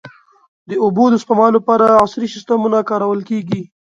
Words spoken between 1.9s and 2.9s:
عصري سیستمونه